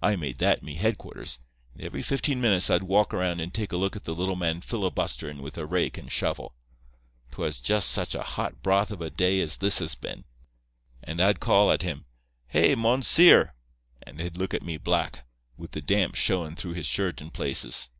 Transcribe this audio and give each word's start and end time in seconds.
I 0.00 0.16
made 0.16 0.38
that 0.38 0.62
me 0.62 0.76
headquarters, 0.76 1.40
and 1.74 1.82
every 1.82 2.00
fifteen 2.00 2.40
minutes 2.40 2.70
I'd 2.70 2.84
walk 2.84 3.12
around 3.12 3.38
and 3.40 3.52
take 3.52 3.70
a 3.70 3.76
look 3.76 3.96
at 3.96 4.04
the 4.04 4.14
little 4.14 4.34
man 4.34 4.62
filibusterin' 4.62 5.42
with 5.42 5.58
a 5.58 5.66
rake 5.66 5.98
and 5.98 6.10
shovel. 6.10 6.54
'Twas 7.32 7.58
just 7.60 7.90
such 7.90 8.14
a 8.14 8.22
hot 8.22 8.62
broth 8.62 8.90
of 8.90 9.02
a 9.02 9.10
day 9.10 9.40
as 9.42 9.58
this 9.58 9.78
has 9.80 9.94
been. 9.94 10.24
And 11.04 11.20
I'd 11.20 11.38
call 11.40 11.70
at 11.70 11.82
him 11.82 12.06
'Hey, 12.46 12.74
monseer!' 12.76 13.50
and 14.02 14.20
he'd 14.20 14.38
look 14.38 14.54
at 14.54 14.62
me 14.64 14.78
black, 14.78 15.26
with 15.58 15.72
the 15.72 15.82
damp 15.82 16.14
showin' 16.14 16.56
through 16.56 16.72
his 16.72 16.86
shirt 16.86 17.20
in 17.20 17.28
places. 17.30 17.90